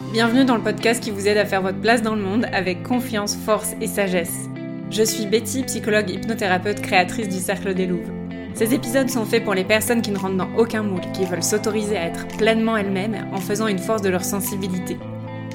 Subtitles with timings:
[0.00, 2.84] Bienvenue dans le podcast qui vous aide à faire votre place dans le monde avec
[2.84, 4.48] confiance, force et sagesse.
[4.92, 8.08] Je suis Betty, psychologue hypnothérapeute créatrice du Cercle des Louves.
[8.54, 11.42] Ces épisodes sont faits pour les personnes qui ne rentrent dans aucun moule, qui veulent
[11.42, 14.96] s'autoriser à être pleinement elles-mêmes en faisant une force de leur sensibilité.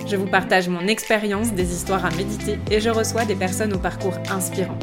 [0.07, 3.79] Je vous partage mon expérience, des histoires à méditer et je reçois des personnes au
[3.79, 4.77] parcours inspirant.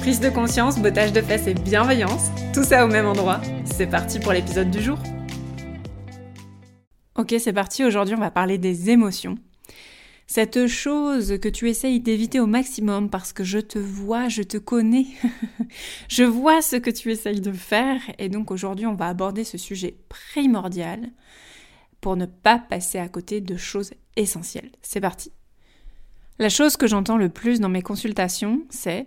[0.00, 3.42] Prise de conscience, bottage de fesses et bienveillance, tout ça au même endroit.
[3.66, 4.98] C'est parti pour l'épisode du jour.
[7.16, 7.84] Ok, c'est parti.
[7.84, 9.38] Aujourd'hui, on va parler des émotions.
[10.26, 14.56] Cette chose que tu essayes d'éviter au maximum parce que je te vois, je te
[14.56, 15.06] connais.
[16.08, 18.00] je vois ce que tu essayes de faire.
[18.18, 21.10] Et donc aujourd'hui, on va aborder ce sujet primordial
[22.00, 24.72] pour ne pas passer à côté de choses essentielles.
[24.82, 25.30] C'est parti.
[26.40, 29.06] La chose que j'entends le plus dans mes consultations, c'est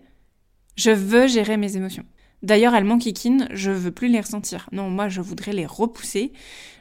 [0.77, 2.05] je veux gérer mes émotions.
[2.43, 4.69] D'ailleurs, elles m'enquiquinent, je veux plus les ressentir.
[4.71, 6.33] Non, moi, je voudrais les repousser.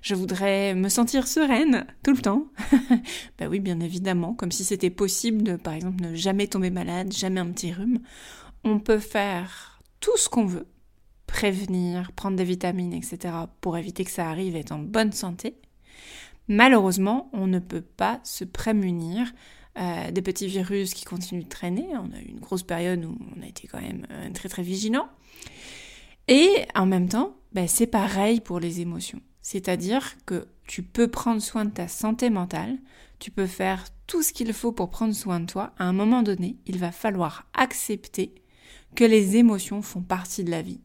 [0.03, 2.47] Je voudrais me sentir sereine tout le temps.
[3.39, 7.13] bah oui, bien évidemment, comme si c'était possible de, par exemple, ne jamais tomber malade,
[7.13, 8.01] jamais un petit rhume.
[8.65, 10.67] On peut faire tout ce qu'on veut,
[11.27, 15.57] prévenir, prendre des vitamines, etc., pour éviter que ça arrive et être en bonne santé.
[16.49, 19.33] Malheureusement, on ne peut pas se prémunir
[19.79, 21.87] euh, des petits virus qui continuent de traîner.
[21.93, 24.63] On a eu une grosse période où on a été quand même euh, très très
[24.63, 25.09] vigilant.
[26.29, 29.21] Et en même temps, ben, c'est pareil pour les émotions.
[29.43, 32.79] C'est-à-dire que tu peux prendre soin de ta santé mentale,
[33.19, 35.73] tu peux faire tout ce qu'il faut pour prendre soin de toi.
[35.79, 38.35] À un moment donné, il va falloir accepter
[38.95, 40.81] que les émotions font partie de la vie.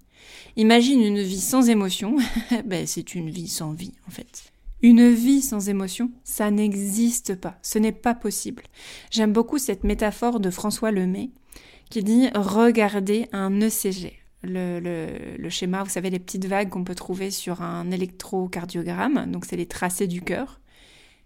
[0.58, 2.18] Imagine une vie sans émotion,
[2.66, 4.51] ben, c'est une vie sans vie en fait.
[4.84, 8.64] Une vie sans émotion, ça n'existe pas, ce n'est pas possible.
[9.12, 11.30] J'aime beaucoup cette métaphore de François Lemay
[11.92, 14.14] qui dit regardez un ECG.
[14.44, 19.56] Le, schéma, vous savez, les petites vagues qu'on peut trouver sur un électrocardiogramme, donc c'est
[19.56, 20.62] les tracés du cœur.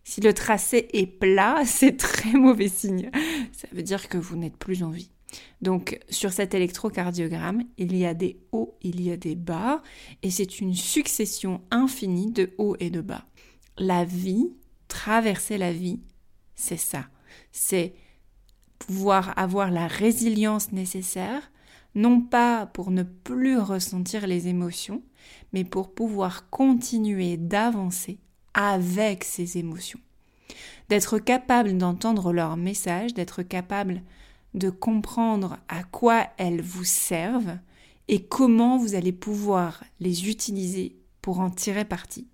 [0.04, 3.10] Si le tracé est plat, c'est très mauvais signe.
[3.54, 5.12] Ça veut dire que vous n'êtes plus en vie.
[5.62, 9.82] Donc sur cet électrocardiogramme, il y a des hauts, il y a des bas,
[10.24, 13.26] et c'est une succession infinie de hauts et de bas
[13.78, 14.50] la vie,
[14.88, 16.00] traverser la vie,
[16.56, 17.06] c'est ça.
[17.52, 17.94] C'est
[18.80, 21.52] pouvoir avoir la résilience nécessaire,
[21.96, 25.02] non pas pour ne plus ressentir les émotions,
[25.54, 28.20] mais pour pouvoir continuer d'avancer
[28.54, 30.00] avec ces émotions.
[30.90, 34.02] D'être capable d'entendre leurs messages, d'être capable
[34.54, 37.58] de comprendre à quoi elles vous servent
[38.08, 42.28] et comment vous allez pouvoir les utiliser pour en tirer parti.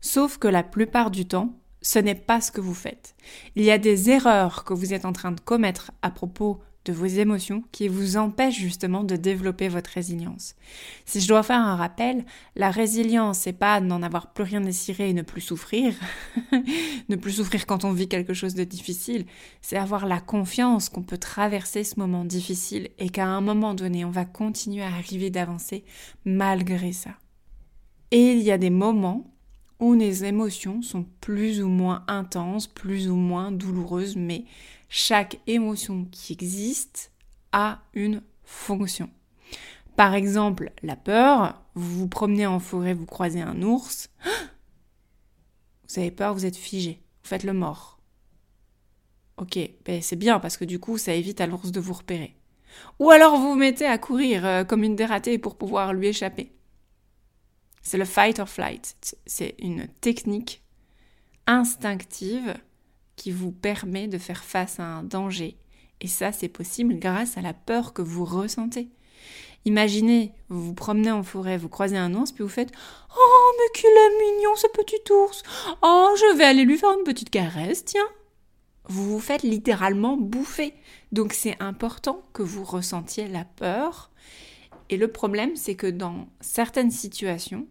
[0.00, 3.14] Sauf que la plupart du temps, ce n'est pas ce que vous faites.
[3.56, 6.92] Il y a des erreurs que vous êtes en train de commettre à propos de
[6.92, 10.54] vos émotions qui vous empêchent justement de développer votre résilience.
[11.04, 12.24] Si je dois faire un rappel,
[12.56, 15.94] la résilience, c'est pas n'en avoir plus rien désiré et ne plus souffrir,
[17.08, 19.26] ne plus souffrir quand on vit quelque chose de difficile,
[19.60, 24.06] c'est avoir la confiance qu'on peut traverser ce moment difficile et qu'à un moment donné,
[24.06, 25.84] on va continuer à arriver d'avancer
[26.24, 27.10] malgré ça.
[28.10, 29.30] Et il y a des moments
[29.80, 34.44] où les émotions sont plus ou moins intenses, plus ou moins douloureuses, mais
[34.88, 37.12] chaque émotion qui existe
[37.52, 39.10] a une fonction.
[39.96, 44.10] Par exemple, la peur, vous vous promenez en forêt, vous croisez un ours,
[45.88, 47.98] vous avez peur, vous êtes figé, vous faites le mort.
[49.36, 52.36] Ok, ben c'est bien parce que du coup ça évite à l'ours de vous repérer.
[52.98, 56.52] Ou alors vous vous mettez à courir euh, comme une dératée pour pouvoir lui échapper.
[57.82, 59.16] C'est le fight or flight.
[59.26, 60.62] C'est une technique
[61.46, 62.54] instinctive
[63.16, 65.56] qui vous permet de faire face à un danger.
[66.00, 68.88] Et ça, c'est possible grâce à la peur que vous ressentez.
[69.66, 72.72] Imaginez, vous vous promenez en forêt, vous croisez un ours, puis vous faites
[73.14, 75.42] Oh, mais qu'il est mignon ce petit ours
[75.82, 78.08] Oh, je vais aller lui faire une petite caresse, tiens
[78.88, 80.72] Vous vous faites littéralement bouffer.
[81.12, 84.09] Donc c'est important que vous ressentiez la peur
[84.90, 87.66] et le problème, c'est que dans certaines situations,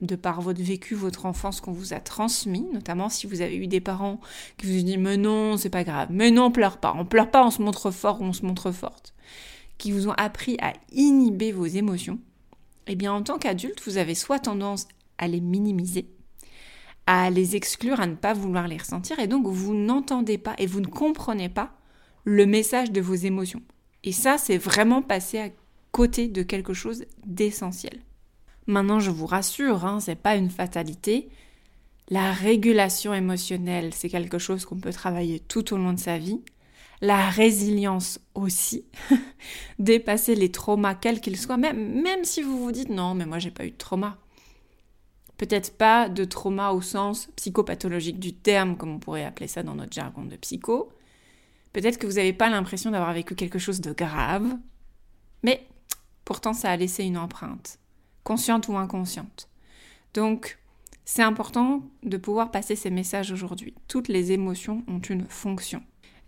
[0.00, 3.66] de par votre vécu, votre enfance qu'on vous a transmis, notamment si vous avez eu
[3.66, 4.18] des parents
[4.56, 7.04] qui vous ont dit mais non, c'est pas grave, mais non, on pleure pas, on
[7.04, 9.14] pleure pas, on se montre fort ou on se montre forte,
[9.78, 12.18] qui vous ont appris à inhiber vos émotions,
[12.86, 16.08] eh bien en tant qu'adulte, vous avez soit tendance à les minimiser,
[17.06, 20.66] à les exclure, à ne pas vouloir les ressentir, et donc vous n'entendez pas et
[20.66, 21.72] vous ne comprenez pas
[22.24, 23.62] le message de vos émotions.
[24.02, 25.50] Et ça, c'est vraiment passer à
[25.94, 28.00] côté de quelque chose d'essentiel.
[28.66, 31.28] Maintenant, je vous rassure, hein, c'est pas une fatalité.
[32.08, 36.40] La régulation émotionnelle, c'est quelque chose qu'on peut travailler tout au long de sa vie.
[37.00, 38.84] La résilience aussi.
[39.78, 43.38] Dépasser les traumas, quels qu'ils soient, même, même si vous vous dites non, mais moi
[43.38, 44.18] j'ai pas eu de trauma.
[45.36, 49.76] Peut-être pas de trauma au sens psychopathologique du terme, comme on pourrait appeler ça dans
[49.76, 50.90] notre jargon de psycho.
[51.72, 54.56] Peut-être que vous n'avez pas l'impression d'avoir vécu quelque chose de grave,
[55.44, 55.64] mais
[56.24, 57.78] pourtant ça a laissé une empreinte,
[58.22, 59.48] consciente ou inconsciente.
[60.14, 60.58] Donc,
[61.04, 63.74] c'est important de pouvoir passer ces messages aujourd'hui.
[63.88, 65.82] Toutes les émotions ont une fonction.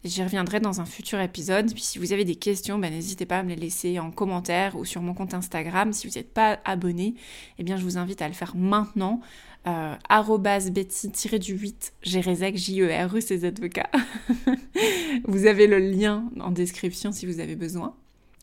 [0.05, 1.73] J'y reviendrai dans un futur épisode.
[1.73, 4.77] Puis si vous avez des questions, ben, n'hésitez pas à me les laisser en commentaire
[4.77, 5.93] ou sur mon compte Instagram.
[5.93, 7.15] Si vous n'êtes pas abonné,
[7.59, 9.21] eh bien je vous invite à le faire maintenant.
[9.67, 13.19] Euh, Betty-du-8 Gérezek, J-E-R-E,
[15.25, 17.97] vous avez le lien en description si vous avez besoin.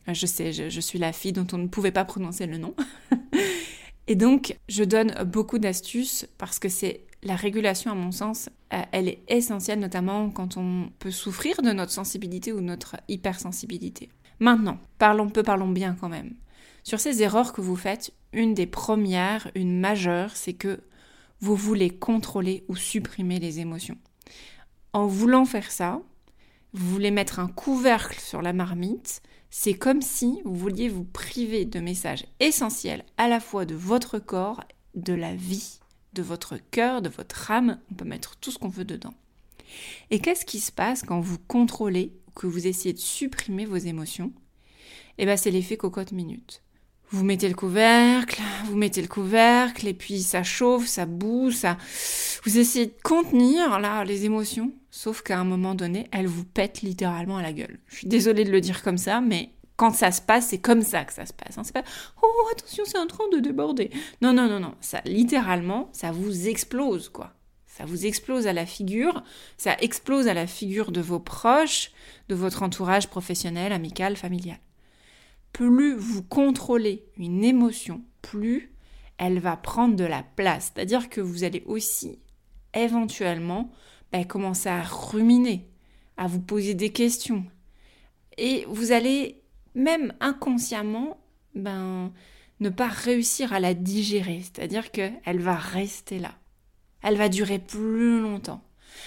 [0.08, 2.74] Euh, je sais, je suis la fille dont on ne pouvait pas prononcer le nom.
[4.06, 8.82] Et donc, je donne beaucoup d'astuces parce que c'est la régulation, à mon sens, euh,
[8.92, 14.10] elle est essentielle, notamment quand on peut souffrir de notre sensibilité ou notre hypersensibilité.
[14.40, 16.34] Maintenant, parlons peu, parlons bien quand même.
[16.82, 20.80] Sur ces erreurs que vous faites, une des premières, une majeure, c'est que
[21.40, 23.96] vous voulez contrôler ou supprimer les émotions.
[24.92, 26.02] En voulant faire ça,
[26.74, 29.22] vous voulez mettre un couvercle sur la marmite,
[29.56, 34.18] c'est comme si vous vouliez vous priver de messages essentiels à la fois de votre
[34.18, 34.64] corps,
[34.96, 35.78] de la vie
[36.12, 39.14] de votre cœur, de votre âme, on peut mettre tout ce qu'on veut dedans.
[40.10, 43.76] Et qu'est-ce qui se passe quand vous contrôlez ou que vous essayez de supprimer vos
[43.76, 44.32] émotions?
[45.18, 46.60] Eh bien, c'est l'effet cocotte minute.
[47.10, 51.78] Vous mettez le couvercle, vous mettez le couvercle, et puis ça chauffe, ça bouge, ça...
[52.44, 56.82] Vous essayez de contenir, là, les émotions, sauf qu'à un moment donné, elles vous pètent
[56.82, 57.80] littéralement à la gueule.
[57.88, 60.82] Je suis désolée de le dire comme ça, mais quand ça se passe, c'est comme
[60.82, 61.58] ça que ça se passe.
[61.58, 61.62] Hein.
[61.64, 61.82] C'est pas
[62.22, 63.90] oh attention, c'est en train de déborder.
[64.22, 67.34] Non non non non, ça littéralement, ça vous explose quoi.
[67.66, 69.24] Ça vous explose à la figure,
[69.56, 71.90] ça explose à la figure de vos proches,
[72.28, 74.60] de votre entourage professionnel, amical, familial.
[75.52, 78.72] Plus vous contrôlez une émotion, plus
[79.18, 80.70] elle va prendre de la place.
[80.72, 82.20] C'est-à-dire que vous allez aussi
[82.74, 83.72] éventuellement
[84.14, 85.68] ben, commencer à ruminer,
[86.16, 87.44] à vous poser des questions.
[88.38, 89.42] Et vous allez
[89.74, 91.18] même inconsciemment,
[91.56, 92.12] ben,
[92.60, 96.30] ne pas réussir à la digérer, c'est-à-dire qu'elle va rester là.
[97.02, 98.62] Elle va durer plus longtemps.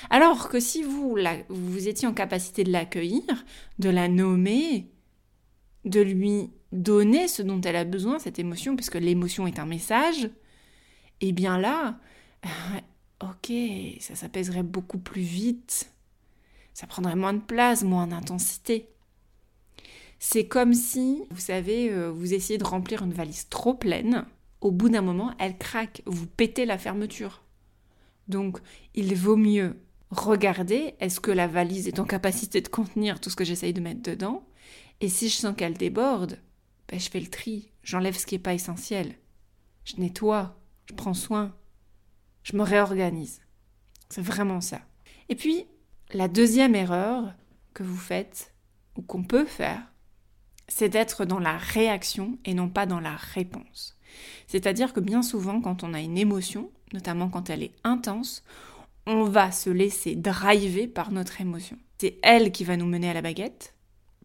[0.09, 1.18] Alors que si vous,
[1.48, 3.45] vous étiez en capacité de l'accueillir,
[3.80, 4.92] de la nommer,
[5.86, 10.30] de lui donner ce dont elle a besoin, cette émotion, puisque l'émotion est un message,
[11.21, 11.98] eh bien là,
[13.21, 13.51] ok,
[13.99, 15.91] ça s'apaiserait beaucoup plus vite,
[16.73, 18.89] ça prendrait moins de place, moins d'intensité.
[20.19, 24.25] C'est comme si, vous savez, euh, vous essayez de remplir une valise trop pleine.
[24.61, 27.43] Au bout d'un moment, elle craque, vous pétez la fermeture.
[28.27, 28.59] Donc,
[28.95, 29.75] il vaut mieux
[30.09, 33.81] regarder est-ce que la valise est en capacité de contenir tout ce que j'essaye de
[33.81, 34.43] mettre dedans?
[35.01, 36.39] Et si je sens qu'elle déborde,
[36.87, 39.15] ben, je fais le tri, j'enlève ce qui n'est pas essentiel.
[39.85, 41.55] Je nettoie, je prends soin,
[42.47, 43.41] je me réorganise.
[44.09, 44.79] C'est vraiment ça.
[45.27, 45.65] Et puis,
[46.13, 47.33] la deuxième erreur
[47.73, 48.53] que vous faites,
[48.95, 49.81] ou qu'on peut faire,
[50.69, 53.97] c'est d'être dans la réaction et non pas dans la réponse.
[54.47, 58.45] C'est-à-dire que bien souvent, quand on a une émotion, notamment quand elle est intense,
[59.05, 61.77] on va se laisser driver par notre émotion.
[62.00, 63.75] C'est elle qui va nous mener à la baguette,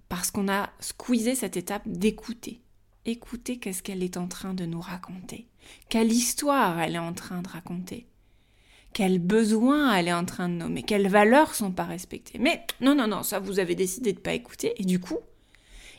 [0.08, 2.62] parce qu'on a squeezé cette étape d'écouter.
[3.04, 5.48] Écouter qu'est-ce qu'elle est en train de nous raconter.
[5.88, 8.06] Quelle histoire elle est en train de raconter.
[8.92, 10.82] Quels besoins elle est en train de nommer.
[10.82, 12.38] Quelles valeurs sont pas respectées.
[12.38, 14.74] Mais non, non, non, ça vous avez décidé de pas écouter.
[14.76, 15.18] Et du coup,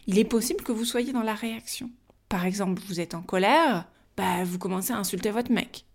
[0.07, 1.89] il est possible que vous soyez dans la réaction.
[2.29, 5.85] Par exemple, vous êtes en colère, bah, vous commencez à insulter votre mec.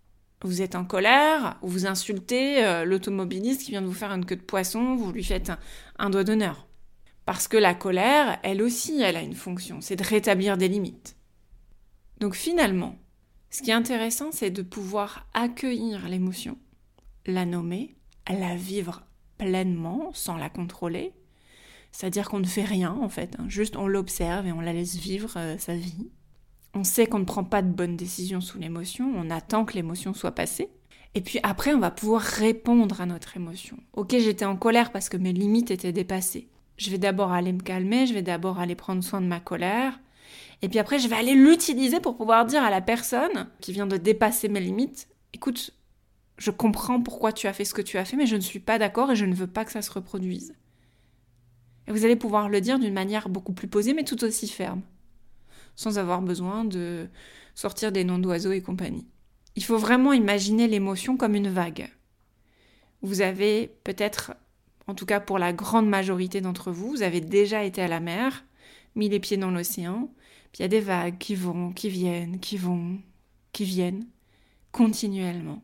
[0.41, 4.37] Vous êtes en colère, vous insultez euh, l'automobiliste qui vient de vous faire une queue
[4.37, 5.51] de poisson, vous lui faites
[5.97, 6.67] un, doigt d'honneur.
[7.25, 11.17] Parce que la colère, elle aussi, elle a une fonction, c'est de rétablir des limites.
[12.19, 12.97] Donc finalement,
[13.49, 16.57] ce qui est intéressant, c'est de pouvoir accueillir l'émotion,
[17.25, 17.95] la nommer,
[18.29, 19.03] la vivre
[19.37, 21.13] pleinement, sans la contrôler,
[21.91, 23.45] c'est-à-dire qu'on ne fait rien en fait, hein.
[23.47, 26.09] juste on l'observe et on la laisse vivre euh, sa vie.
[26.73, 30.13] On sait qu'on ne prend pas de bonnes décisions sous l'émotion, on attend que l'émotion
[30.13, 30.69] soit passée.
[31.15, 33.77] Et puis après, on va pouvoir répondre à notre émotion.
[33.93, 36.49] Ok, j'étais en colère parce que mes limites étaient dépassées.
[36.77, 39.99] Je vais d'abord aller me calmer, je vais d'abord aller prendre soin de ma colère.
[40.61, 43.87] Et puis après, je vais aller l'utiliser pour pouvoir dire à la personne qui vient
[43.87, 45.73] de dépasser mes limites, écoute,
[46.39, 48.59] je comprends pourquoi tu as fait ce que tu as fait, mais je ne suis
[48.59, 50.55] pas d'accord et je ne veux pas que ça se reproduise.
[51.87, 54.81] Et vous allez pouvoir le dire d'une manière beaucoup plus posée, mais tout aussi ferme,
[55.75, 57.09] sans avoir besoin de
[57.55, 59.05] sortir des noms d'oiseaux et compagnie.
[59.55, 61.91] Il faut vraiment imaginer l'émotion comme une vague.
[63.01, 64.33] Vous avez peut-être,
[64.87, 67.99] en tout cas pour la grande majorité d'entre vous, vous avez déjà été à la
[67.99, 68.45] mer,
[68.95, 70.09] mis les pieds dans l'océan,
[70.51, 72.99] puis il y a des vagues qui vont, qui viennent, qui vont,
[73.51, 74.05] qui viennent.
[74.71, 75.61] continuellement.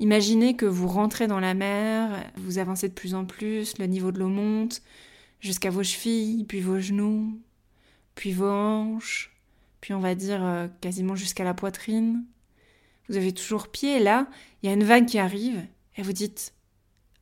[0.00, 4.12] Imaginez que vous rentrez dans la mer, vous avancez de plus en plus, le niveau
[4.12, 4.80] de l'eau monte
[5.40, 7.38] jusqu'à vos chevilles, puis vos genoux,
[8.14, 9.30] puis vos hanches,
[9.82, 12.24] puis on va dire euh, quasiment jusqu'à la poitrine.
[13.10, 14.26] Vous avez toujours pied, et là,
[14.62, 15.62] il y a une vague qui arrive,
[15.96, 16.54] et vous dites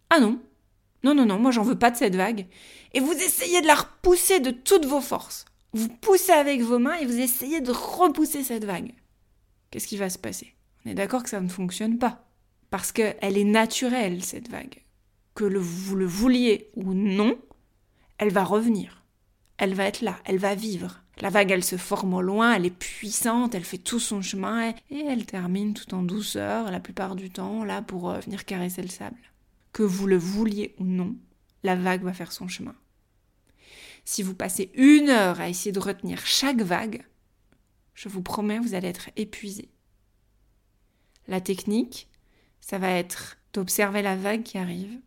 [0.09, 0.41] Ah non,
[1.03, 2.47] non, non, non, moi j'en veux pas de cette vague.
[2.95, 5.47] Et vous essayez de la repousser de toutes vos forces.
[5.73, 8.93] Vous poussez avec vos mains et vous essayez de repousser cette vague.
[9.71, 10.55] Qu'est-ce qui va se passer?
[10.85, 12.28] On est d'accord que ça ne fonctionne pas.
[12.71, 14.83] Parce qu'elle est naturelle, cette vague.
[15.35, 17.39] Que vous le vouliez ou non,
[18.19, 19.05] elle va revenir.
[19.57, 21.03] Elle va être là, elle va vivre.
[21.21, 24.71] La vague, elle se forme au loin, elle est puissante, elle fait tout son chemin
[24.71, 28.83] et elle termine tout en douceur, la plupart du temps, là pour euh, venir caresser
[28.83, 29.19] le sable.
[29.73, 31.17] Que vous le vouliez ou non,
[31.65, 32.75] la vague va faire son chemin.
[34.05, 37.05] Si vous passez une heure à essayer de retenir chaque vague,
[37.95, 39.69] je vous promets, vous allez être épuisé.
[41.27, 42.09] La technique,
[42.61, 44.99] ça va être d'observer la vague qui arrive,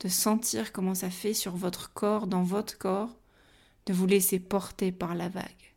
[0.00, 3.16] de sentir comment ça fait sur votre corps, dans votre corps,
[3.86, 5.74] de vous laisser porter par la vague,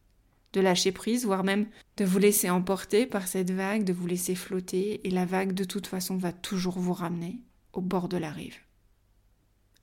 [0.54, 1.68] de lâcher prise, voire même
[1.98, 5.64] de vous laisser emporter par cette vague, de vous laisser flotter, et la vague de
[5.64, 7.40] toute façon va toujours vous ramener
[7.74, 8.58] au bord de la rive.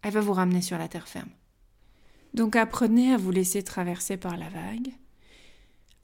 [0.02, 1.30] Elle va vous ramener sur la terre ferme.
[2.34, 4.92] Donc apprenez à vous laisser traverser par la vague.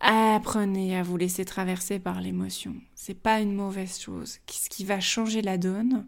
[0.07, 2.75] Apprenez à vous laisser traverser par l'émotion.
[2.95, 4.39] C'est pas une mauvaise chose.
[4.53, 6.07] Ce qui va changer la donne,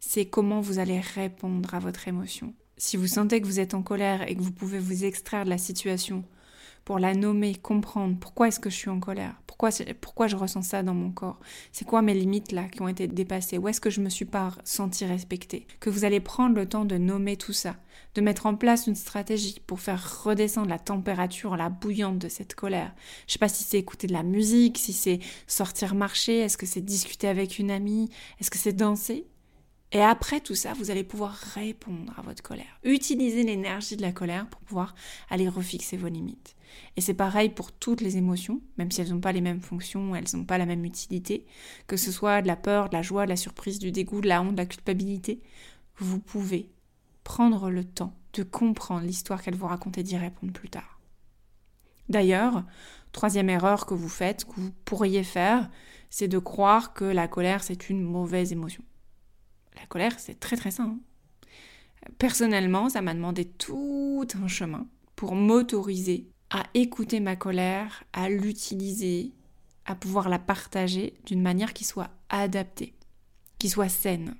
[0.00, 2.52] c'est comment vous allez répondre à votre émotion.
[2.78, 5.50] Si vous sentez que vous êtes en colère et que vous pouvez vous extraire de
[5.50, 6.24] la situation
[6.88, 9.68] pour la nommer, comprendre pourquoi est-ce que je suis en colère, pourquoi,
[10.00, 11.38] pourquoi je ressens ça dans mon corps,
[11.70, 14.24] c'est quoi mes limites là qui ont été dépassées, où est-ce que je me suis
[14.24, 17.76] pas senti respectée, que vous allez prendre le temps de nommer tout ça,
[18.14, 22.54] de mettre en place une stratégie pour faire redescendre la température, la bouillante de cette
[22.54, 22.94] colère.
[23.26, 26.64] Je sais pas si c'est écouter de la musique, si c'est sortir marcher, est-ce que
[26.64, 28.08] c'est discuter avec une amie,
[28.40, 29.26] est-ce que c'est danser,
[29.90, 32.78] et après tout ça, vous allez pouvoir répondre à votre colère.
[32.84, 34.94] Utiliser l'énergie de la colère pour pouvoir
[35.30, 36.56] aller refixer vos limites.
[36.96, 40.14] Et c'est pareil pour toutes les émotions, même si elles n'ont pas les mêmes fonctions,
[40.14, 41.46] elles n'ont pas la même utilité,
[41.86, 44.28] que ce soit de la peur, de la joie, de la surprise, du dégoût, de
[44.28, 45.40] la honte, de la culpabilité,
[45.96, 46.70] vous pouvez
[47.24, 51.00] prendre le temps de comprendre l'histoire qu'elle vous raconte et d'y répondre plus tard.
[52.08, 52.64] D'ailleurs,
[53.12, 55.70] troisième erreur que vous faites, que vous pourriez faire,
[56.10, 58.82] c'est de croire que la colère c'est une mauvaise émotion.
[59.78, 60.98] La colère, c'est très très simple.
[62.18, 69.32] Personnellement, ça m'a demandé tout un chemin pour m'autoriser à écouter ma colère, à l'utiliser,
[69.84, 72.94] à pouvoir la partager d'une manière qui soit adaptée,
[73.58, 74.34] qui soit saine.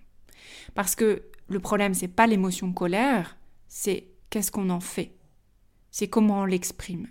[0.75, 3.37] Parce que le problème, c'est pas l'émotion colère,
[3.69, 5.13] c'est qu'est-ce qu'on en fait?
[5.91, 7.09] C'est comment on l'exprime.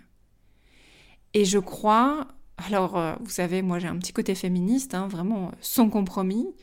[1.34, 5.52] Et je crois, alors euh, vous savez, moi j'ai un petit côté féministe, hein, vraiment
[5.60, 6.54] sans compromis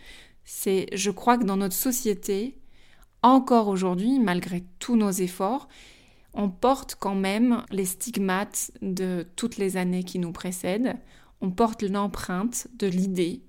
[0.45, 2.57] c'est, je crois que dans notre société,
[3.23, 5.67] encore aujourd'hui, malgré tous nos efforts,
[6.35, 10.97] on porte quand même les stigmates de toutes les années qui nous précèdent.
[11.41, 13.41] On porte l'empreinte de l'idée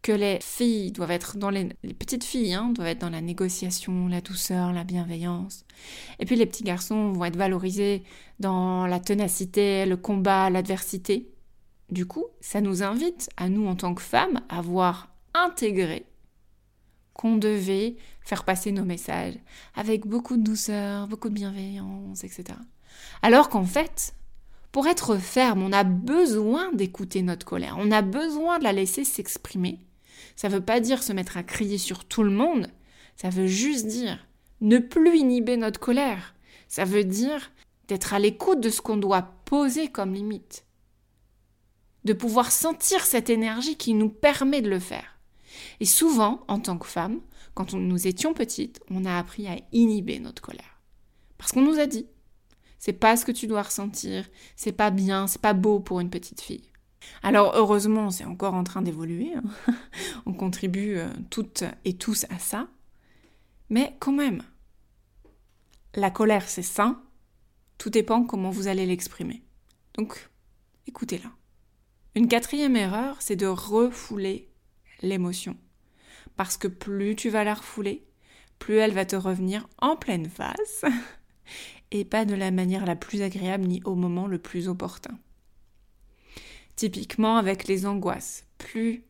[0.00, 4.08] que les filles doivent être dans les, petites filles hein, doivent être dans la négociation,
[4.08, 5.64] la douceur, la bienveillance.
[6.18, 8.02] Et puis les petits garçons vont être valorisés
[8.40, 11.28] dans la ténacité, le combat, l'adversité.
[11.90, 16.06] Du coup, ça nous invite à nous en tant que femmes à voir intégré
[17.14, 19.38] qu'on devait faire passer nos messages
[19.74, 22.58] avec beaucoup de douceur, beaucoup de bienveillance, etc.
[23.22, 24.14] Alors qu'en fait,
[24.70, 29.04] pour être ferme, on a besoin d'écouter notre colère, on a besoin de la laisser
[29.04, 29.80] s'exprimer.
[30.36, 32.68] Ça ne veut pas dire se mettre à crier sur tout le monde,
[33.16, 34.26] ça veut juste dire
[34.62, 36.34] ne plus inhiber notre colère.
[36.68, 37.52] Ça veut dire
[37.88, 40.64] d'être à l'écoute de ce qu'on doit poser comme limite.
[42.04, 45.11] De pouvoir sentir cette énergie qui nous permet de le faire.
[45.80, 47.20] Et souvent, en tant que femme,
[47.54, 50.80] quand nous étions petites, on a appris à inhiber notre colère.
[51.38, 52.06] Parce qu'on nous a dit,
[52.78, 56.10] c'est pas ce que tu dois ressentir, c'est pas bien, c'est pas beau pour une
[56.10, 56.70] petite fille.
[57.22, 59.42] Alors heureusement, c'est encore en train d'évoluer, hein.
[60.26, 62.68] on contribue euh, toutes et tous à ça,
[63.70, 64.42] mais quand même,
[65.94, 67.02] la colère c'est sain,
[67.78, 69.42] tout dépend comment vous allez l'exprimer.
[69.94, 70.30] Donc,
[70.86, 71.30] écoutez-la.
[72.14, 74.51] Une quatrième erreur, c'est de refouler
[75.02, 75.56] l'émotion.
[76.36, 78.04] Parce que plus tu vas la refouler,
[78.58, 80.84] plus elle va te revenir en pleine face,
[81.90, 85.18] et pas de la manière la plus agréable ni au moment le plus opportun.
[86.76, 89.04] Typiquement avec les angoisses, plus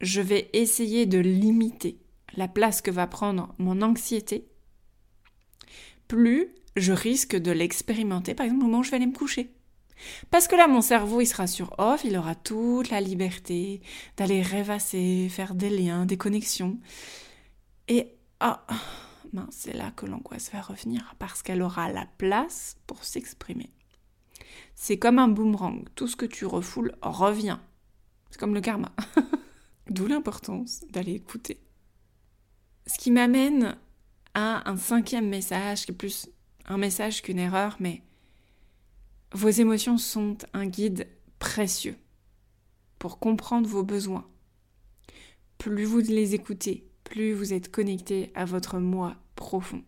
[0.00, 1.98] je vais essayer de limiter
[2.36, 4.48] la place que va prendre mon anxiété,
[6.06, 9.50] plus je risque de l'expérimenter, par exemple au moment où je vais aller me coucher.
[10.30, 13.80] Parce que là, mon cerveau, il sera sur off, il aura toute la liberté
[14.16, 16.78] d'aller rêvasser, faire des liens, des connexions.
[17.88, 18.64] Et ah,
[19.50, 23.70] c'est là que l'angoisse va revenir, parce qu'elle aura la place pour s'exprimer.
[24.74, 27.58] C'est comme un boomerang, tout ce que tu refoules revient.
[28.30, 28.92] C'est comme le karma.
[29.90, 31.60] D'où l'importance d'aller écouter.
[32.86, 33.76] Ce qui m'amène
[34.34, 36.28] à un cinquième message, qui est plus
[36.66, 38.02] un message qu'une erreur, mais
[39.32, 41.06] vos émotions sont un guide
[41.38, 41.96] précieux
[42.98, 44.26] pour comprendre vos besoins.
[45.58, 49.82] Plus vous les écoutez, plus vous êtes connecté à votre moi profond.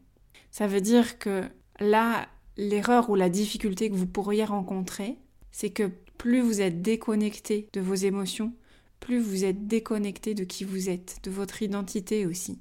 [0.51, 1.45] Ça veut dire que
[1.79, 5.17] là, l'erreur ou la difficulté que vous pourriez rencontrer,
[5.53, 8.53] c'est que plus vous êtes déconnecté de vos émotions,
[9.01, 12.61] plus vous êtes déconnecté de qui vous êtes, de votre identité aussi.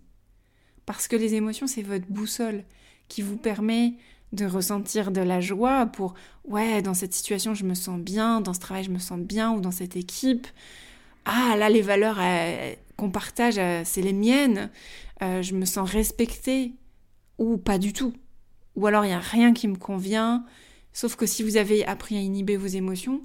[0.86, 2.64] Parce que les émotions, c'est votre boussole
[3.10, 3.96] qui vous permet
[4.32, 6.14] de ressentir de la joie pour
[6.46, 9.52] ouais dans cette situation je me sens bien dans ce travail je me sens bien
[9.52, 10.48] ou dans cette équipe.
[11.26, 14.70] Ah là les valeurs euh, qu'on partage euh, c'est les miennes.
[15.22, 16.74] Euh, je me sens respectée
[17.38, 18.14] ou pas du tout.
[18.76, 20.46] Ou alors il n'y a rien qui me convient.
[20.94, 23.22] Sauf que si vous avez appris à inhiber vos émotions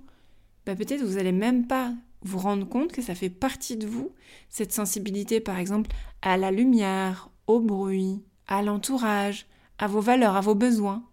[0.67, 1.93] bah peut-être vous allez même pas
[2.23, 4.13] vous rendre compte que ça fait partie de vous
[4.49, 5.91] cette sensibilité par exemple
[6.23, 9.47] à la lumière au bruit à l'entourage
[9.79, 11.05] à vos valeurs, à vos besoins.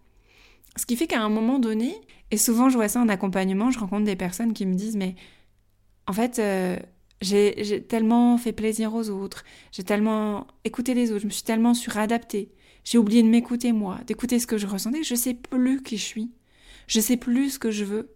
[0.76, 1.94] Ce qui fait qu'à un moment donné,
[2.30, 5.14] et souvent je vois ça en accompagnement, je rencontre des personnes qui me disent mais
[6.06, 6.78] en fait euh,
[7.20, 11.74] j'ai tellement fait plaisir aux autres, j'ai tellement écouté les autres, je me suis tellement
[11.74, 12.50] suradaptée,
[12.84, 16.04] j'ai oublié de m'écouter moi, d'écouter ce que je ressentais, je sais plus qui je
[16.04, 16.32] suis,
[16.86, 18.10] je sais plus ce que je veux,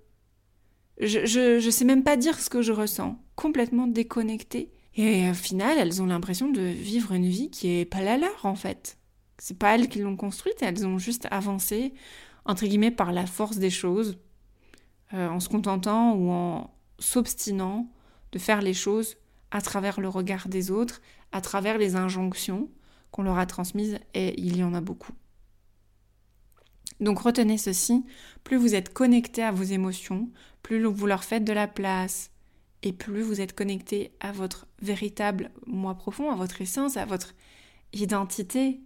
[1.00, 4.70] je, je, je sais même pas dire ce que je ressens, complètement déconnectée.
[4.96, 8.46] Et au final, elles ont l'impression de vivre une vie qui est pas la leur
[8.46, 8.96] en fait.
[9.38, 11.92] C'est pas elles qui l'ont construite, elles ont juste avancé,
[12.44, 14.18] entre guillemets, par la force des choses,
[15.14, 17.90] euh, en se contentant ou en s'obstinant
[18.32, 19.16] de faire les choses
[19.50, 21.00] à travers le regard des autres,
[21.32, 22.70] à travers les injonctions
[23.10, 25.12] qu'on leur a transmises, et il y en a beaucoup.
[27.00, 28.04] Donc retenez ceci,
[28.42, 30.30] plus vous êtes connecté à vos émotions,
[30.62, 32.30] plus vous leur faites de la place,
[32.82, 37.34] et plus vous êtes connecté à votre véritable moi profond, à votre essence, à votre
[37.92, 38.80] identité,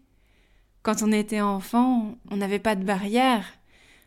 [0.83, 3.45] quand on était enfant, on n'avait pas de barrière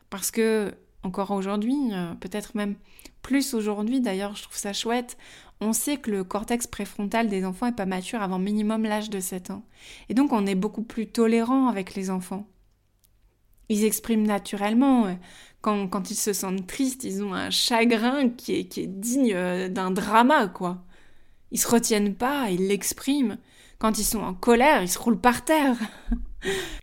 [0.10, 2.76] parce que encore aujourd'hui, euh, peut-être même
[3.22, 5.18] plus aujourd'hui d'ailleurs, je trouve ça chouette,
[5.60, 9.20] on sait que le cortex préfrontal des enfants est pas mature avant minimum l'âge de
[9.20, 9.64] 7 ans.
[10.10, 12.48] Et donc on est beaucoup plus tolérant avec les enfants.
[13.70, 15.18] Ils expriment naturellement.
[15.62, 19.34] Quand, quand ils se sentent tristes, ils ont un chagrin qui est, qui est digne
[19.34, 20.84] euh, d'un drama, quoi.
[21.52, 23.38] Ils se retiennent pas, ils l'expriment.
[23.80, 25.78] Quand ils sont en colère, ils se roulent par terre.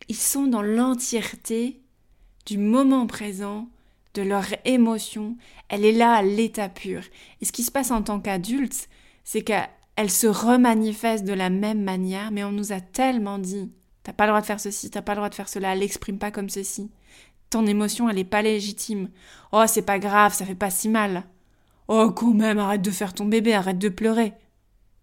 [0.08, 1.80] Ils sont dans l'entièreté
[2.46, 3.68] du moment présent,
[4.14, 5.36] de leur émotion.
[5.68, 7.02] Elle est là à l'état pur.
[7.40, 8.88] Et ce qui se passe en tant qu'adulte,
[9.24, 13.70] c'est qu'elle se remanifeste de la même manière, mais on nous a tellement dit
[14.02, 15.80] T'as pas le droit de faire ceci, t'as pas le droit de faire cela, elle
[15.80, 16.90] l'exprime pas comme ceci.
[17.50, 19.10] Ton émotion, elle est pas légitime.
[19.52, 21.24] Oh, c'est pas grave, ça fait pas si mal.
[21.88, 24.32] Oh, quand même, arrête de faire ton bébé, arrête de pleurer.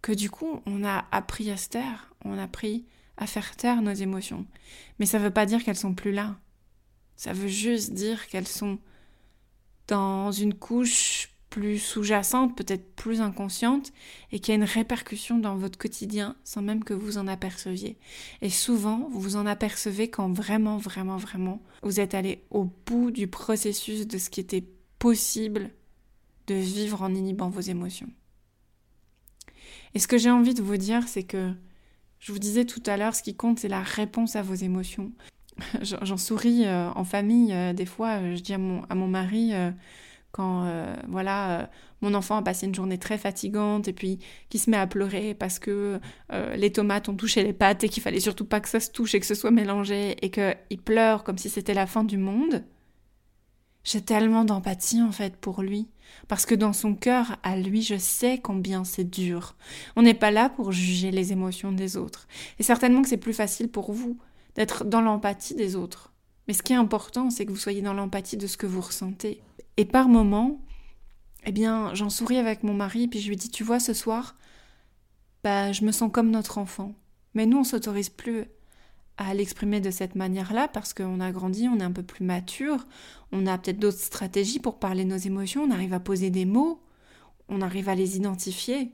[0.02, 2.86] Que du coup, on a appris à se taire, on a appris
[3.18, 4.46] à faire taire nos émotions.
[5.00, 6.38] Mais ça ne veut pas dire qu'elles sont plus là.
[7.16, 8.80] Ça veut juste dire qu'elles sont
[9.88, 13.92] dans une couche plus sous-jacente, peut-être plus inconsciente,
[14.32, 17.98] et qu'il y a une répercussion dans votre quotidien sans même que vous en aperceviez.
[18.42, 23.12] Et souvent, vous vous en apercevez quand vraiment, vraiment, vraiment, vous êtes allé au bout
[23.12, 24.66] du processus de ce qui était
[25.00, 25.72] possible
[26.48, 28.10] de vivre en inhibant vos émotions.
[29.94, 31.54] Et ce que j'ai envie de vous dire, c'est que
[32.20, 35.12] je vous disais tout à l'heure, ce qui compte, c'est la réponse à vos émotions.
[35.82, 39.54] J'en souris euh, en famille, euh, des fois, euh, je dis à mon, mari,
[40.32, 40.70] quand
[41.08, 41.70] voilà,
[42.02, 45.34] mon enfant a passé une journée très fatigante et puis qui se met à pleurer
[45.34, 46.00] parce que
[46.56, 49.16] les tomates ont touché les pâtes et qu'il fallait surtout pas que ça se touche
[49.16, 52.64] et que ce soit mélangé et qu'il pleure comme si c'était la fin du monde.
[53.84, 55.88] J'ai tellement d'empathie en fait pour lui,
[56.28, 59.56] parce que dans son cœur, à lui, je sais combien c'est dur.
[59.96, 62.28] On n'est pas là pour juger les émotions des autres.
[62.60, 64.18] Et certainement que c'est plus facile pour vous
[64.56, 66.14] d'être dans l'empathie des autres.
[66.48, 68.82] Mais ce qui est important, c'est que vous soyez dans l'empathie de ce que vous
[68.82, 69.42] ressentez.
[69.78, 70.62] Et par moments,
[71.46, 74.36] eh bien, j'en souris avec mon mari, puis je lui dis, tu vois, ce soir,
[75.44, 76.94] bah, je me sens comme notre enfant.
[77.34, 78.46] Mais nous, on s'autorise plus
[79.18, 82.86] à l'exprimer de cette manière-là parce qu'on a grandi, on est un peu plus mature,
[83.32, 86.82] on a peut-être d'autres stratégies pour parler nos émotions, on arrive à poser des mots,
[87.50, 88.92] on arrive à les identifier.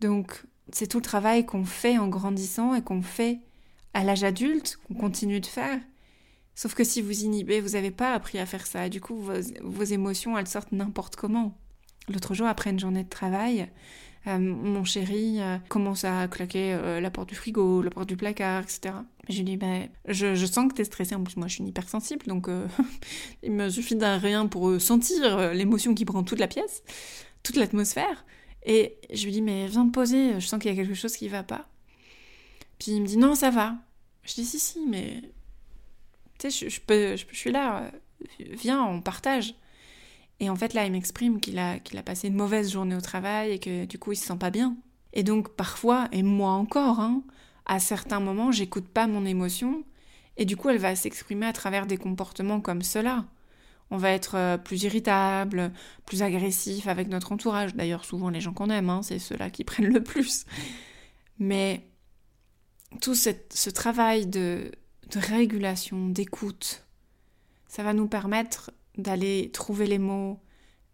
[0.00, 3.40] Donc c'est tout le travail qu'on fait en grandissant et qu'on fait
[3.94, 5.80] à l'âge adulte, qu'on continue de faire.
[6.54, 8.88] Sauf que si vous inhibez, vous n'avez pas appris à faire ça.
[8.88, 9.16] Du coup,
[9.62, 11.56] vos, émotions, elles sortent n'importe comment.
[12.08, 13.70] L'autre jour, après une journée de travail,
[14.26, 18.16] euh, mon chéri euh, commence à claquer euh, la porte du frigo, la porte du
[18.16, 18.94] placard, etc.
[19.28, 21.14] Je lui dis, ben, je, je, sens que t'es stressé.
[21.14, 22.48] En plus, moi, je suis une hypersensible, donc
[23.42, 26.82] il me suffit d'un rien pour sentir l'émotion qui prend toute la pièce,
[27.42, 28.24] toute l'atmosphère.
[28.64, 31.16] Et je lui dis, mais viens te poser, je sens qu'il y a quelque chose
[31.16, 31.68] qui va pas.
[32.78, 33.76] Puis il me dit, non, ça va.
[34.24, 35.20] Je dis, si, si, mais
[36.38, 37.90] tu sais, je, peux, je, suis là,
[38.38, 39.54] viens, on partage.
[40.42, 43.52] Et en fait, là, il m'exprime qu'il a, a passé une mauvaise journée au travail
[43.52, 44.76] et que du coup, il se sent pas bien.
[45.12, 47.22] Et donc, parfois, et moi encore, hein,
[47.64, 49.84] à certains moments, j'écoute pas mon émotion
[50.36, 53.24] et du coup, elle va s'exprimer à travers des comportements comme cela.
[53.92, 55.72] On va être euh, plus irritable,
[56.06, 57.76] plus agressif avec notre entourage.
[57.76, 60.44] D'ailleurs, souvent, les gens qu'on aime, hein, c'est ceux-là qui prennent le plus.
[61.38, 61.86] Mais
[63.00, 64.72] tout ce travail de,
[65.08, 66.84] de régulation, d'écoute.
[67.68, 70.40] Ça va nous permettre d'aller trouver les mots,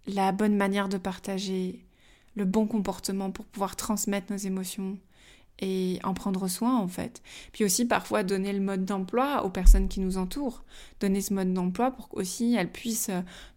[0.07, 1.85] la bonne manière de partager,
[2.35, 4.99] le bon comportement pour pouvoir transmettre nos émotions
[5.61, 7.23] et en prendre soin en fait.
[7.53, 10.65] Puis aussi parfois donner le mode d'emploi aux personnes qui nous entourent,
[11.01, 13.11] donner ce mode d'emploi pour qu'aussi elles puissent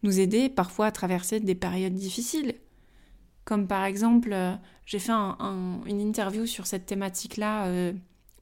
[0.03, 2.55] nous aider parfois à traverser des périodes difficiles.
[3.45, 7.93] Comme par exemple, euh, j'ai fait une interview sur cette thématique-là euh,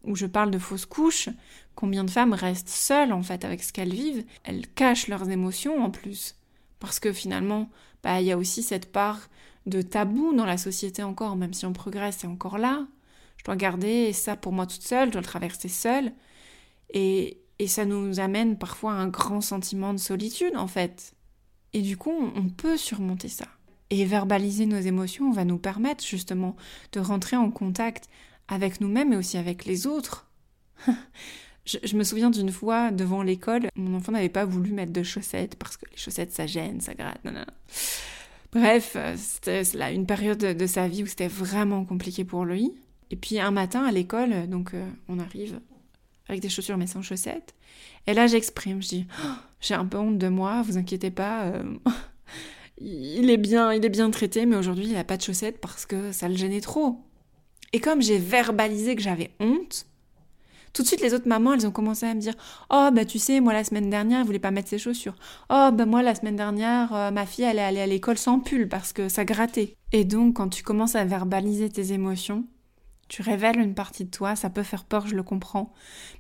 [0.04, 1.30] où je parle de fausses couches,
[1.76, 5.84] combien de femmes restent seules en fait avec ce qu'elles vivent, elles cachent leurs émotions
[5.84, 6.36] en plus.
[6.80, 7.70] Parce que finalement,
[8.04, 9.30] bah, il y a aussi cette part
[9.66, 12.88] de tabou dans la société encore, même si on progresse, c'est encore là.
[13.38, 16.12] Je dois garder ça pour moi toute seule, je dois le traverser seule.
[16.94, 21.14] Et, et ça nous amène parfois à un grand sentiment de solitude en fait.
[21.74, 23.46] Et du coup, on peut surmonter ça.
[23.92, 26.56] Et verbaliser nos émotions va nous permettre justement
[26.92, 28.10] de rentrer en contact
[28.50, 30.28] avec nous-mêmes et aussi avec les autres.
[31.66, 35.56] je, me souviens d'une fois devant l'école, mon enfant n'avait pas voulu mettre de chaussettes
[35.56, 37.22] parce que les chaussettes ça gêne, ça gratte.
[38.52, 42.74] Bref, euh, c'était là une période de sa vie où c'était vraiment compliqué pour lui.
[43.12, 45.60] Et puis un matin à l'école, donc euh, on arrive
[46.28, 47.54] avec des chaussures mais sans chaussettes.
[48.08, 49.30] Et là j'exprime, je dis oh,
[49.62, 51.44] j'ai un peu honte de moi, vous inquiétez pas.
[51.44, 51.64] Euh,
[52.80, 55.86] il est bien, il est bien traité, mais aujourd'hui il a pas de chaussettes parce
[55.86, 57.04] que ça le gênait trop.
[57.74, 59.86] Et comme j'ai verbalisé que j'avais honte,
[60.74, 62.36] tout de suite les autres mamans, elles ont commencé à me dire
[62.70, 65.16] "Oh bah tu sais, moi la semaine dernière, elle voulait pas mettre ses chaussures.
[65.50, 68.40] Oh bah moi la semaine dernière, euh, ma fille elle est allée à l'école sans
[68.40, 72.46] pull parce que ça grattait." Et donc quand tu commences à verbaliser tes émotions,
[73.08, 75.74] tu révèles une partie de toi, ça peut faire peur, je le comprends,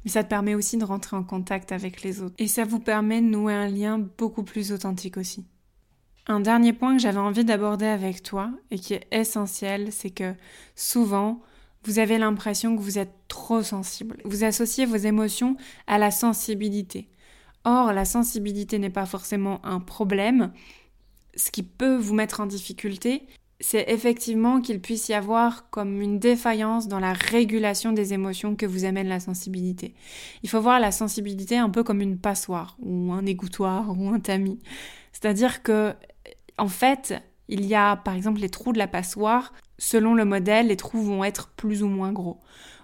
[0.03, 2.33] mais ça te permet aussi de rentrer en contact avec les autres.
[2.39, 5.45] Et ça vous permet de nouer un lien beaucoup plus authentique aussi.
[6.29, 10.35] Un dernier point que j'avais envie d'aborder avec toi et qui est essentiel, c'est que
[10.75, 11.41] souvent,
[11.85, 14.17] vous avez l'impression que vous êtes trop sensible.
[14.25, 17.09] Vous associez vos émotions à la sensibilité.
[17.63, 20.51] Or, la sensibilité n'est pas forcément un problème.
[21.35, 23.25] Ce qui peut vous mettre en difficulté,
[23.59, 28.67] c'est effectivement qu'il puisse y avoir comme une défaillance dans la régulation des émotions que
[28.67, 29.95] vous amène la sensibilité.
[30.43, 34.19] Il faut voir la sensibilité un peu comme une passoire ou un égouttoir ou un
[34.19, 34.59] tamis.
[35.11, 35.95] C'est-à-dire que
[36.59, 37.15] en fait,
[37.47, 39.53] il y a par exemple les trous de la passoire.
[39.77, 42.39] Selon le modèle, les trous vont être plus ou moins gros.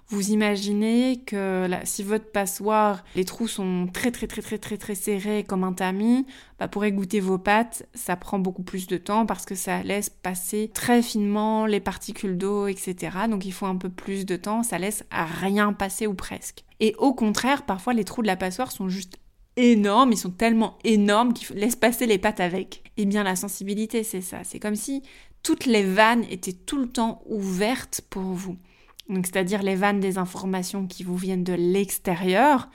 [0.07, 4.93] Vous imaginez que si votre passoire, les trous sont très très très très très très
[4.93, 6.27] serrés comme un tamis,
[6.59, 10.11] bah pour égoutter vos pâtes, ça prend beaucoup plus de temps parce que ça laisse
[10.11, 13.17] passer très finement les particules d'eau, etc.
[13.27, 16.65] Donc il faut un peu plus de temps, ça laisse à rien passer ou presque.
[16.79, 19.17] Et au contraire, parfois les trous de la passoire sont juste
[19.57, 22.83] énormes, ils sont tellement énormes qu'ils laissent passer les pattes avec.
[22.97, 24.43] Eh bien la sensibilité, c'est ça.
[24.43, 25.03] C'est comme si
[25.43, 28.57] toutes les vannes étaient tout le temps ouvertes pour vous.
[29.09, 32.69] Donc c'est-à-dire les vannes des informations qui vous viennent de l'extérieur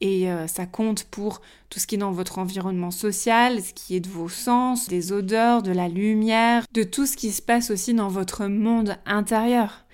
[0.00, 3.94] et euh, ça compte pour tout ce qui est dans votre environnement social, ce qui
[3.94, 7.70] est de vos sens, des odeurs, de la lumière, de tout ce qui se passe
[7.70, 9.84] aussi dans votre monde intérieur.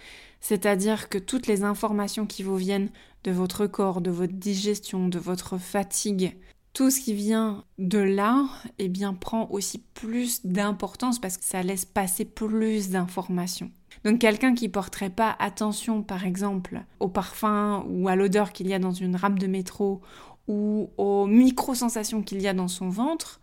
[0.40, 2.90] C'est-à-dire que toutes les informations qui vous viennent
[3.24, 6.36] de votre corps, de votre digestion, de votre fatigue,
[6.72, 8.46] tout ce qui vient de là,
[8.78, 13.70] eh bien, prend aussi plus d'importance parce que ça laisse passer plus d'informations.
[14.04, 18.74] Donc quelqu'un qui porterait pas attention, par exemple, au parfum ou à l'odeur qu'il y
[18.74, 20.00] a dans une rame de métro
[20.48, 23.40] ou aux micro-sensations qu'il y a dans son ventre,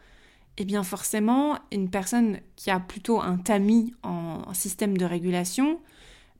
[0.58, 5.80] eh bien forcément, une personne qui a plutôt un tamis en système de régulation,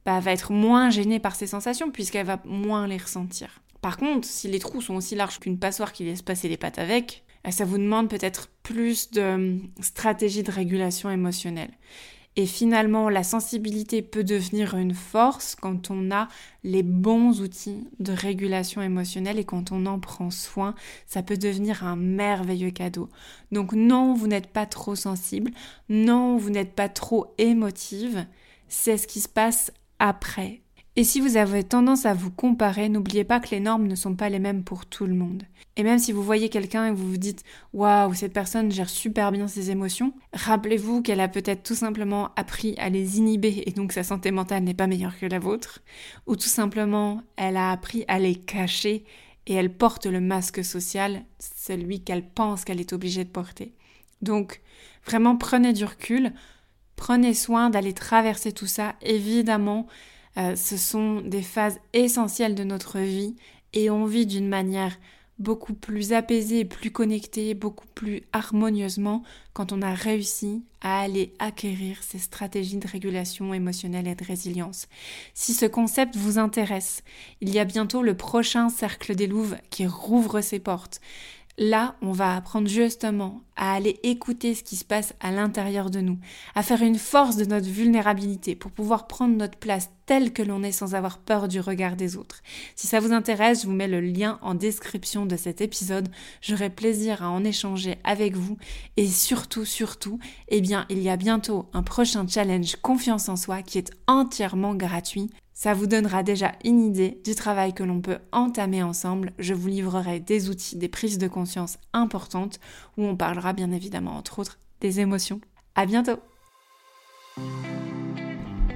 [0.08, 3.60] bah, va être moins gênée par ces sensations puisqu'elle va moins les ressentir.
[3.82, 6.80] Par contre, si les trous sont aussi larges qu'une passoire qui laisse passer les pattes
[6.80, 11.72] avec, bah, ça vous demande peut-être plus de hum, stratégie de régulation émotionnelle.
[12.38, 16.30] Et finalement, la sensibilité peut devenir une force quand on a
[16.64, 20.74] les bons outils de régulation émotionnelle et quand on en prend soin,
[21.06, 23.10] ça peut devenir un merveilleux cadeau.
[23.52, 25.52] Donc non, vous n'êtes pas trop sensible,
[25.90, 28.26] non, vous n'êtes pas trop émotive,
[28.70, 30.62] c'est ce qui se passe après.
[30.98, 34.16] Et si vous avez tendance à vous comparer, n'oubliez pas que les normes ne sont
[34.16, 35.44] pas les mêmes pour tout le monde.
[35.76, 39.32] Et même si vous voyez quelqu'un et vous vous dites waouh, cette personne gère super
[39.32, 43.92] bien ses émotions, rappelez-vous qu'elle a peut-être tout simplement appris à les inhiber et donc
[43.92, 45.84] sa santé mentale n'est pas meilleure que la vôtre,
[46.26, 49.06] ou tout simplement elle a appris à les cacher
[49.46, 53.76] et elle porte le masque social, celui qu'elle pense qu'elle est obligée de porter.
[54.24, 54.62] Donc
[55.06, 56.34] vraiment prenez du recul,
[56.98, 59.88] prenez soin d'aller traverser tout ça, évidemment
[60.38, 63.36] euh, ce sont des phases essentielles de notre vie
[63.74, 64.98] et on vit d'une manière
[65.40, 72.02] beaucoup plus apaisée, plus connectée, beaucoup plus harmonieusement quand on a réussi à aller acquérir
[72.02, 74.88] ces stratégies de régulation émotionnelle et de résilience.
[75.34, 77.04] Si ce concept vous intéresse,
[77.42, 81.02] il y a bientôt le prochain cercle des Louves qui rouvre ses portes.
[81.60, 86.02] Là, on va apprendre justement à aller écouter ce qui se passe à l'intérieur de
[86.02, 86.20] nous,
[86.54, 90.62] à faire une force de notre vulnérabilité pour pouvoir prendre notre place telle que l'on
[90.62, 92.44] est sans avoir peur du regard des autres.
[92.76, 96.10] Si ça vous intéresse, je vous mets le lien en description de cet épisode.
[96.42, 98.60] J'aurai plaisir à en échanger avec vous
[98.96, 103.64] et surtout, surtout, eh bien, il y a bientôt un prochain challenge confiance en soi
[103.64, 105.32] qui est entièrement gratuit.
[105.60, 109.32] Ça vous donnera déjà une idée du travail que l'on peut entamer ensemble.
[109.40, 112.60] Je vous livrerai des outils, des prises de conscience importantes
[112.96, 115.42] où on parlera bien évidemment entre autres des émotions.
[115.74, 116.20] À bientôt!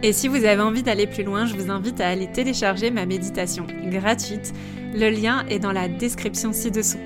[0.01, 3.05] Et si vous avez envie d'aller plus loin, je vous invite à aller télécharger ma
[3.05, 4.51] méditation gratuite.
[4.95, 6.97] Le lien est dans la description ci-dessous.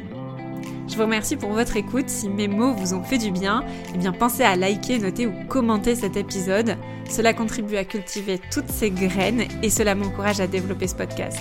[0.88, 2.10] Je vous remercie pour votre écoute.
[2.10, 5.34] Si mes mots vous ont fait du bien, eh bien pensez à liker, noter ou
[5.48, 6.78] commenter cet épisode.
[7.10, 11.39] Cela contribue à cultiver toutes ces graines et cela m'encourage à développer ce podcast.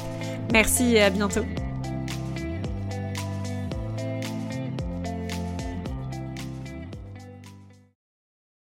[0.53, 1.45] Merci et à bientôt.